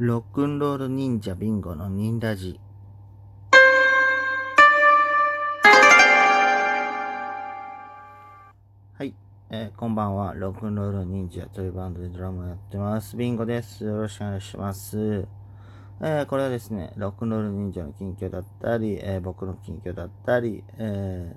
[0.00, 2.58] ロックンロール忍者ビンゴの忍ラジ。
[8.98, 9.14] はい、
[9.50, 10.34] えーこんばんは。
[10.34, 13.16] ロックンロール忍者というバンドでドラムをやってます。
[13.16, 13.84] ビンゴです。
[13.84, 15.28] よろしくお願いします。
[16.00, 21.36] えーこれはですね、ロックンロール忍者の近況だったり、えー僕の近況だったり、え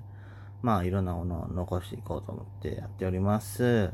[0.62, 3.92] まあいろんなものを残していこうと思ってやっております。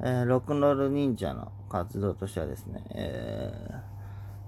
[0.00, 3.96] えーロックンロール忍者の活動としてはですね、えー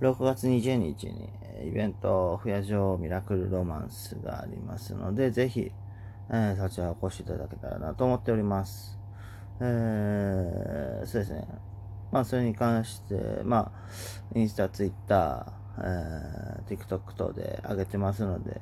[0.00, 1.28] 6月20日に
[1.66, 5.73] イベント、不夜城ミラクルロマンスがありますので、ぜひ、
[6.30, 8.98] えーそちらお越しいただけたらなと思っております。
[9.60, 11.48] えーそうですね。
[12.12, 18.60] まあ、それに関して、まあ、インスタ、ツイッター、えー TikTok 等で上げてますので、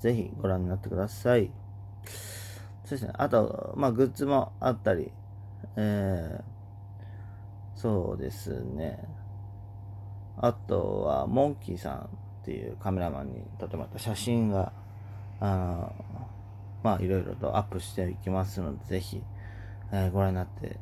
[0.00, 1.50] ぜひご覧になってください。
[2.84, 3.12] そうですね。
[3.14, 5.12] あと、まあ、グッズもあったり、
[5.76, 6.60] えー
[7.74, 8.98] そうですね。
[10.36, 12.08] あとは、モンキーさんっ
[12.44, 14.72] ていうカメラマンに撮ってもらった写真が、
[15.40, 15.94] あの、
[16.82, 19.22] まあ、いろいろとアップしていきますので、ぜひ、
[19.92, 20.78] えーご覧になって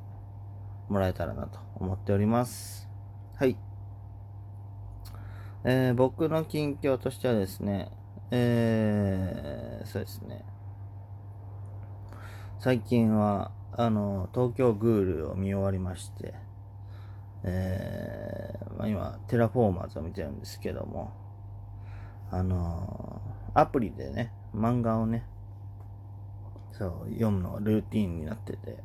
[0.88, 2.88] もらえたらなと思っております。
[3.36, 3.56] はい。
[5.64, 7.90] えー僕の近況としてはですね、
[8.30, 10.44] えーそうですね。
[12.58, 16.34] 最近は、あの、東京グールを見終わりまして、
[17.44, 21.12] えーまあ、今、テラフォーマーズを見てるんですけども、
[22.30, 23.22] あの
[23.54, 25.24] アプリでね、漫画をね、
[26.72, 28.78] そう、読むのがルーティンになってて、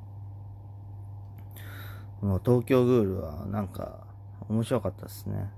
[2.21, 4.07] もう東京グールはなんか
[4.49, 5.49] 面白かったですね。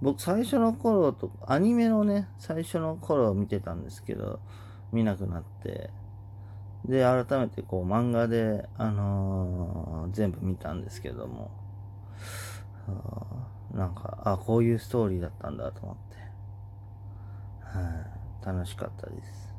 [0.00, 4.40] 僕最初の頃と、アニメのね、最初の頃を見てたんですけど、
[4.92, 5.90] 見なくなって、
[6.84, 11.50] で、改めてこう漫画で、あのー全部見たんですけども、
[13.72, 16.16] なんか、あ、こういうストーリーだったんだと思って、
[17.78, 18.06] は
[18.42, 19.54] い、楽しかったです。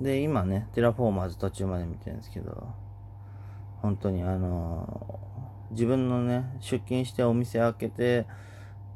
[0.00, 2.68] で、今ね、テラフォーマーズ途中まで見てるんですけど、
[3.80, 5.24] 本当にあのー
[5.70, 8.26] 自分のね、出勤してお店開けて、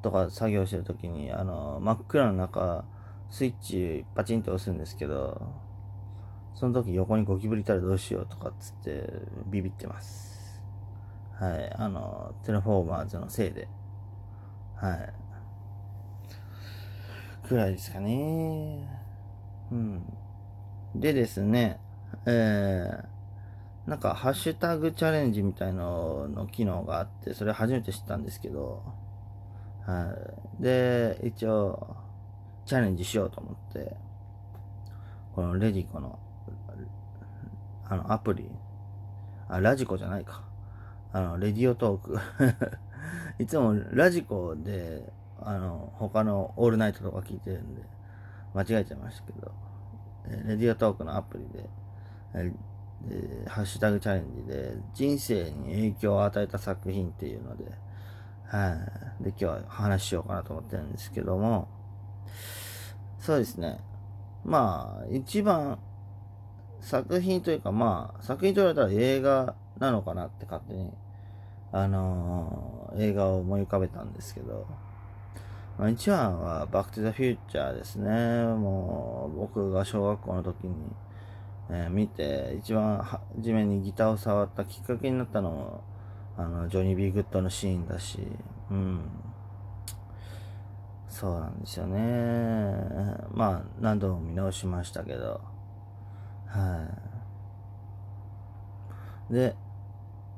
[0.03, 2.84] とか作業してる時に、あのー真っ暗の中、
[3.31, 5.41] スイッチパチンと押すんですけど、
[6.58, 9.08] その時横にゴキブリいたらどうしようとかっつって
[9.46, 10.60] ビビってます。
[11.38, 11.72] はい。
[11.76, 13.69] あの、テラフォーマーズのせいで。
[14.74, 15.12] はい。
[17.46, 18.88] くらいですかね。
[19.70, 20.02] うん。
[20.96, 21.78] でですね、
[22.26, 28.82] えー、なんかハッシュタグチャレンジみたいのの機能があって、それ初めて知ったんですけど、
[29.86, 30.12] は
[30.58, 30.62] い。
[30.62, 31.96] で、一応、
[32.66, 33.96] チャレンジしようと思って、
[35.36, 36.19] このレディコの、
[37.88, 38.50] あの、アプリ、
[39.49, 40.44] あ、ラジコじゃないか。
[41.12, 42.19] あの、レディオトーク。
[43.38, 47.82] いつもラジコで、あの、他のオールナイトとか聞いてるんで、
[48.54, 49.53] 間違えちゃいましたけど、
[50.26, 51.69] えレディオトークのアプリで、
[52.34, 52.53] え
[53.09, 57.65] でハッシュタグチャレンジで、人生に影響を与えた作品っていうので、
[58.44, 58.76] は
[59.20, 59.25] い。
[59.25, 61.69] で、今日は話しようかなと思ってるんですけども、
[63.19, 63.78] そうですね。
[64.44, 65.78] まあ、一番、
[66.81, 70.93] 作品というか、まあ、作品と言われたら映画なのかなって勝手に、
[71.72, 74.66] あのー映画を思い浮かべたんですけど、
[75.78, 78.11] まあ、一番は、バックトゥザフューチャーですね。
[78.11, 80.75] もう、僕が小学校の時に、
[81.71, 85.84] えー見て、一番初めにギターを触ったきっかけになったのも、
[86.37, 88.27] あの、ジョニー・ビー・グッドのシーンだし、
[88.71, 89.00] うん。
[91.09, 92.00] そうなんですよね。
[93.33, 95.41] まあ、何度も見直しましたけど、
[96.48, 96.88] は
[99.31, 99.32] い。
[99.32, 99.54] で、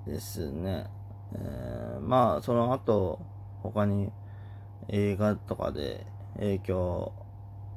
[0.06, 0.86] ですね、
[1.34, 3.20] えーまあ、その後、
[3.62, 4.10] 他に
[4.88, 6.06] 映画とかで
[6.36, 7.12] 影響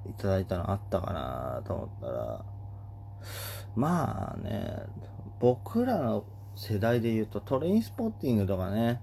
[0.09, 2.45] いただいたのあったかなと思ったら、
[3.75, 4.77] まあね、
[5.39, 9.01] 僕らの世代で言うとトレインスポッティングとかね、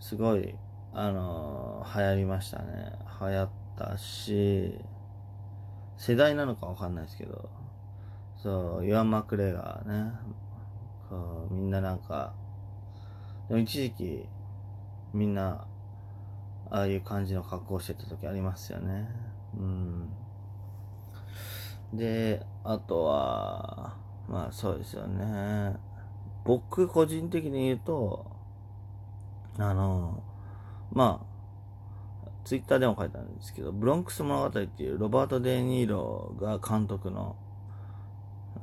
[0.00, 0.54] すごい、
[0.92, 2.92] あの流行りましたね。
[3.20, 4.78] 流行ったし、
[5.98, 7.48] 世代なのかわかんないですけど、
[8.46, 10.12] そう、イワン・マクレガーね、
[11.10, 12.32] こうみんななんか、
[13.48, 14.28] でも一時期、
[15.12, 15.66] みんな、
[16.70, 19.08] ああいう感じの格好してた時ありますよね。
[19.58, 20.08] うん。
[21.92, 23.96] で、あとは、
[24.28, 25.74] まあそうですよね。
[26.44, 28.30] 僕個人的に言うと、
[29.58, 30.22] あの、
[30.92, 31.26] ま
[32.24, 37.34] あ、ツイッターでも書いたんですけど、ブロンクス物語っていうロバート・デ・ニーロが監督の、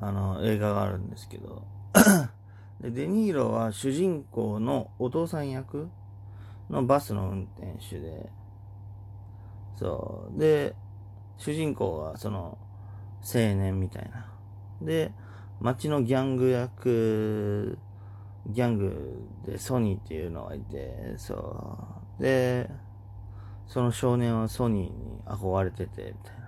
[0.01, 1.63] あの、映画があるんですけど、
[2.81, 5.89] でデ・ニーロは主人公のお父さん役
[6.69, 8.29] のバスの運転手で、
[9.77, 10.39] そう。
[10.39, 10.75] で、
[11.37, 12.57] 主人公はその
[13.21, 14.27] 青年みたいな。
[14.81, 15.11] で、
[15.61, 17.77] 街のギャング役、
[18.47, 21.77] ギャングでソニーっていうのがいて、そ
[22.19, 22.21] う。
[22.21, 22.69] で、
[23.67, 26.42] その少年はソニーに憧れてて、みたいな。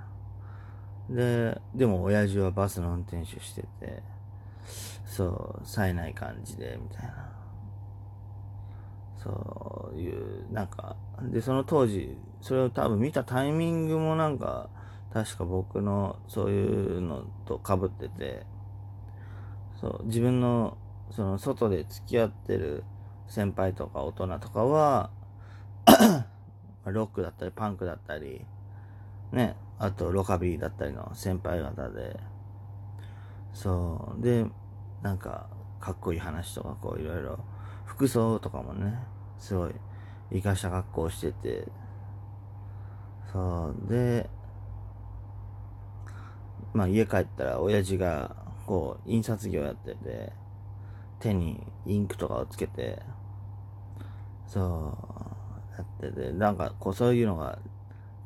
[1.09, 4.03] で、でも親父はバスの運転手してて、
[5.05, 7.35] そう、冴えない感じで、みたいな。
[9.23, 14.69] そういう、なんか、で、その当時、それを多分見たタイミングもなんか、
[15.13, 18.45] 確か僕のそういうのと被ってて、
[19.79, 20.77] そう、自分の、
[21.11, 22.83] その外で付き合ってる
[23.27, 25.09] 先輩とか大人とかは
[26.85, 28.45] ロックだったりパンクだったり、
[29.31, 32.19] ね、あとロカビーだったりの先輩方で、
[33.53, 34.45] そう、で、
[35.01, 35.49] なんか、
[35.79, 37.39] かっこいい話とかこういろいろ、
[37.85, 38.97] 服装とかもね、
[39.37, 39.71] すごい、
[40.31, 41.67] 生かした格好をしてて、
[43.31, 44.29] そう、で、
[46.73, 48.35] まあ家帰ったら親父が、
[48.65, 50.33] こう、印刷業やってて、
[51.19, 53.01] 手にインクとかをつけて、
[54.47, 54.97] そ
[55.71, 57.59] う、やってて、なんかこうそういうのが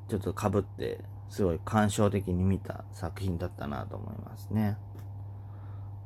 [0.09, 4.77] ちょっと被って、すごい感傷的に見た作品だったなと思いますね。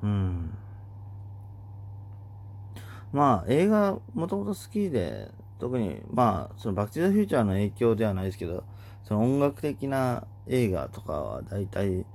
[0.03, 0.57] うん。
[3.13, 8.65] まあ映画もともと好きで、特にまあそのバック・トゥ・ザ・フューチャーの影響ではないですけど、
[9.03, 12.05] その音楽的な映画とかは大体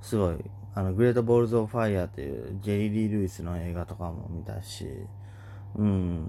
[0.00, 0.44] すごい、
[0.74, 4.88] あの、グレート・ボールズ・オブ・ファイヤーっていうジェリー・リー・ルイスの映画とかも見たし、
[5.76, 6.26] うん、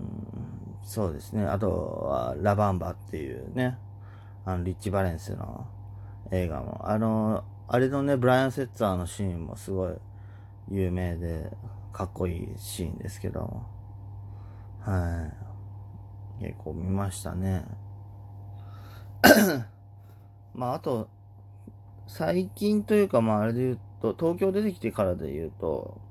[0.84, 1.46] そうですね。
[1.46, 3.78] あとは、ラバンバっていうね、
[4.46, 5.68] あの、リッチ・バレンスの
[6.32, 9.94] 映画も、あの、あれのね、ブライアン・セッツァーのシーンもすごい
[10.70, 11.52] 有名で、
[11.92, 13.68] かっこいいシーンですけども、
[14.80, 15.30] は
[16.40, 16.44] い。
[16.46, 17.66] 結構見ましたね。
[20.54, 21.10] まあ、あと、
[22.08, 26.02] 最近というか、まああれで言うと、東京出てきてからで言うと、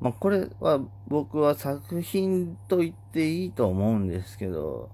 [0.00, 4.88] まあこれは僕は作品と言っていいと思うんですけど、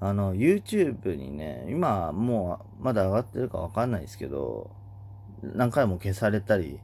[0.00, 4.70] あの、YouTube にね、今もうまだ上がってるかわかんないですけど、
[5.42, 6.80] 何回も消されたり、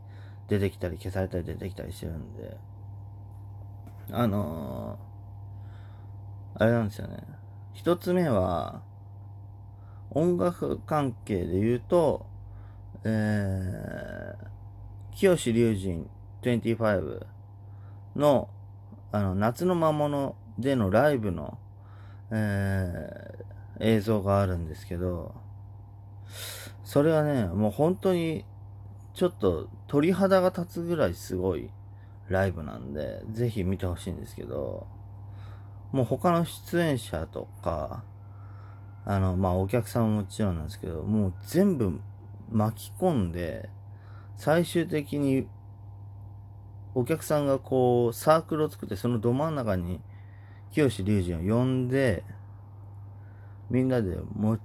[0.48, 2.56] 出てきたり消されたり出てきたりしてるんで、
[4.10, 7.18] あのー、あれなんですよね。
[7.72, 8.82] 一つ目は、
[10.10, 12.26] 音楽関係で言うと、
[13.04, 16.10] えー、清志隆人
[16.42, 17.24] 25
[18.16, 18.48] の、
[19.12, 21.58] あの、夏の魔物でのライブの、
[22.30, 25.34] えー、映像があるんですけど、
[26.84, 28.44] それはね、もう本当に、
[29.14, 31.70] ちょっと鳥肌が立つぐらいすごい
[32.28, 34.86] ライブなんで、ぜひ見てほしいんですけど、
[35.92, 38.04] もう他の出演者とか、
[39.04, 42.00] あの、まあ、お客さんももちろんなんですけど、もう全部
[42.50, 43.68] 巻き込んで、
[44.36, 45.46] 最終的に
[46.94, 50.00] お客さんがこうサークルを作ってそのど真ん中に
[50.72, 52.24] 清志隆人を呼んで、
[53.70, 54.58] みんなでも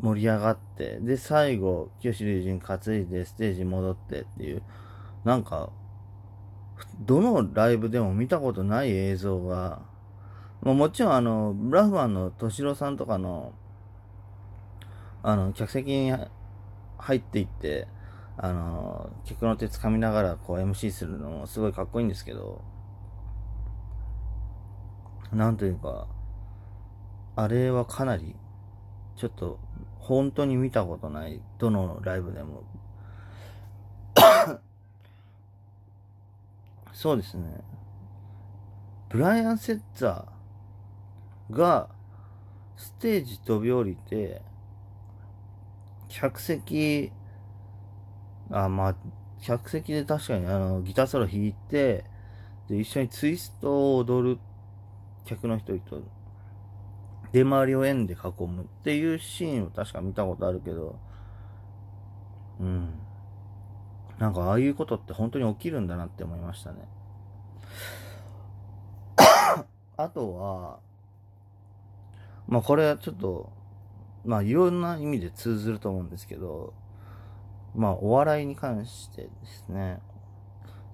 [0.00, 4.62] 盛り上がって、で、最後、清志隆人担いでステージ戻ってっていう、
[5.24, 5.70] なんか、
[7.00, 9.80] どのライブでも見たことない映像が、
[10.62, 13.52] ももちろんあの、ブラフマンの敏郎さんとかの、
[15.22, 16.12] あの、客席に
[16.98, 17.88] 入っていって、
[18.36, 22.62] あの、客の手掴みながらこう MC するのもすごいかっこいいんですけど、
[25.32, 26.06] なんというか、
[27.36, 28.36] あれはかなり、
[29.16, 29.58] ちょっと、
[29.98, 32.64] 本当に見たことない、どのライブでも。
[36.92, 37.62] そうですね。
[39.08, 41.88] ブライアン・セッツァーが、
[42.76, 44.42] ステージ飛び降りて、
[46.08, 47.10] 客席、
[48.50, 48.96] あ、まあ、
[49.40, 52.04] 客席で確かにあの、ギターソロ弾いて、
[52.68, 54.38] で、一緒にツイストを踊る
[55.24, 56.02] 客の人と、
[57.32, 60.98] 出回りを円で囲むっていうシーンを確か見たことあるけど、
[62.60, 62.94] うん。
[64.18, 66.86] なんかああいうことって本当に起きるんだなって思いましたね。
[69.96, 70.78] あとは、
[72.46, 73.50] まあこれはちょっと
[74.24, 76.74] まあいろんな意味で通ずると思うんですけど、
[77.74, 80.00] まあお笑いに関してですね、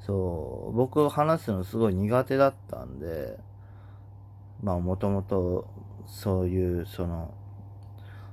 [0.00, 3.38] そう、僕話すのすごい苦手だったんで、
[4.62, 5.68] まあもともと
[6.06, 7.34] そういうその、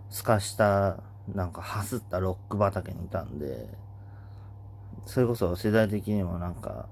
[0.10, 1.04] 透かした、
[1.34, 3.68] なんかはすったロック畑にいたんで、
[5.06, 6.88] それこそ世代的にもなんか、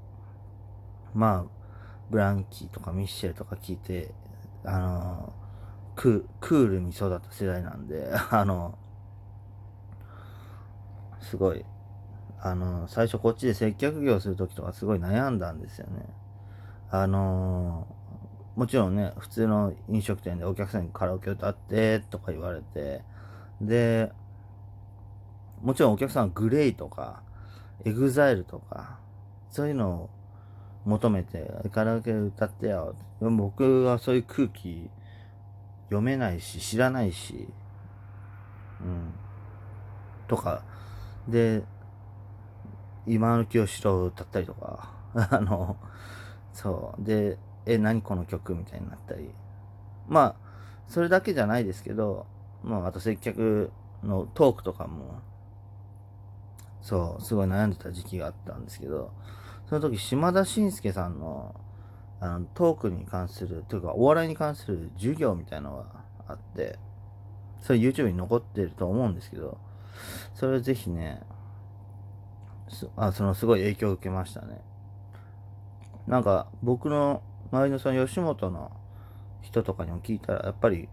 [1.14, 1.64] まあ、
[2.10, 4.14] ブランキーとかミッシェルとか聞いて、
[4.66, 5.34] あの
[5.96, 8.78] ククールに育った世代なんで、 あの、
[11.22, 11.66] すごい、
[12.40, 16.06] あの、最初こっちで接客業するときとかすごい悩んだんですよね。
[16.90, 17.88] あの
[18.56, 23.02] もちろんね、普通の飲食店でお客さんにカラオケ歌ってとか言われて、
[23.62, 24.12] で、
[25.62, 27.24] もちろんお客さんは GLAY とか、
[27.86, 29.00] EXILE とか、
[29.50, 30.10] そういうのを
[30.86, 32.96] 求めて、カラオケ歌ってよ。
[33.22, 34.90] 僕はそういう空気
[35.86, 37.48] 読めないし、知らないし、
[38.82, 39.14] うん。
[40.28, 40.64] とか、
[41.28, 41.64] で、
[43.08, 44.92] 忌野清志郎歌ったりとか、
[45.32, 45.78] あの、
[46.54, 47.04] そう。
[47.04, 48.56] で、え、何この曲？
[48.56, 49.30] みたいになったり。
[50.08, 50.36] まあ、
[50.88, 52.26] それだけじゃないですけど、
[52.64, 53.72] まあ、あと接客
[54.04, 55.22] のトークとかも、
[56.82, 59.12] そう、すごい悩んでた時期があったんですけど、
[59.70, 61.56] その時、島田紳介さんの、
[62.20, 65.86] あの、トークに関する、というか、お笑いに関する授業みたいなのが
[66.28, 66.78] あって、
[67.62, 69.58] それ YouTube に残ってると思うんですけど、
[70.34, 71.22] それをぜひね、
[72.98, 74.62] あそのすごい影響を受けましたね。
[76.08, 77.22] なんか僕の
[77.54, 78.72] 周りのその吉本の
[79.44, 80.90] 人とかにも聞いたら、やっぱり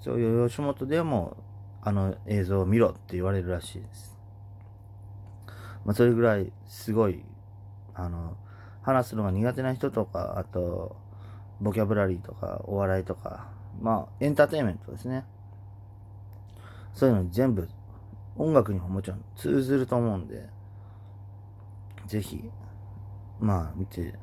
[0.00, 1.36] そういう吉本でも
[1.82, 4.16] あの映像を見ろって言われるらしいです。
[5.84, 7.24] まあそれぐらいすごい、
[7.94, 8.36] あの、
[8.82, 10.96] 話すのが苦手な人とか、あと、
[11.60, 13.48] ボキャブラリーとか、お笑いとか、
[13.80, 15.24] まあエンターテインメントですね。
[16.92, 17.68] そういうの全部
[18.36, 20.48] 音楽にももちろん通ずると思うんで、
[22.06, 22.48] ぜひ、
[23.40, 24.14] まあ見て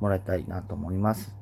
[0.00, 1.34] もらいたいなと思います。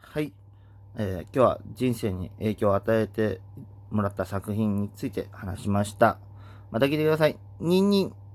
[0.00, 0.32] はい。
[0.96, 3.40] えー、今日は人生に影響を与えて
[3.90, 6.18] もらった作品について話しました。
[6.70, 7.38] また来てください。
[7.60, 8.25] ニンニン。